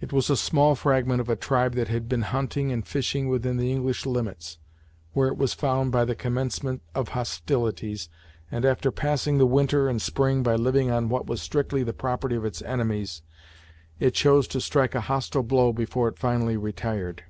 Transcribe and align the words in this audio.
It 0.00 0.12
was 0.12 0.30
a 0.30 0.36
small 0.36 0.76
fragment 0.76 1.20
of 1.20 1.28
a 1.28 1.34
tribe 1.34 1.74
that 1.74 1.88
had 1.88 2.08
been 2.08 2.22
hunting 2.22 2.70
and 2.70 2.86
fishing 2.86 3.28
within 3.28 3.56
the 3.56 3.72
English 3.72 4.06
limits, 4.06 4.58
where 5.12 5.26
it 5.26 5.36
was 5.36 5.54
found 5.54 5.90
by 5.90 6.04
the 6.04 6.14
commencement 6.14 6.82
of 6.94 7.08
hostilities, 7.08 8.08
and, 8.48 8.64
after 8.64 8.92
passing 8.92 9.38
the 9.38 9.44
winter 9.44 9.88
and 9.88 10.00
spring 10.00 10.44
by 10.44 10.54
living 10.54 10.92
on 10.92 11.08
what 11.08 11.26
was 11.26 11.42
strictly 11.42 11.82
the 11.82 11.92
property 11.92 12.36
of 12.36 12.44
its 12.44 12.62
enemies, 12.62 13.22
it 13.98 14.14
chose 14.14 14.46
to 14.46 14.60
strike 14.60 14.94
a 14.94 15.00
hostile 15.10 15.42
blow 15.42 15.72
before 15.72 16.06
it 16.06 16.16
finally 16.20 16.56
retired. 16.56 17.24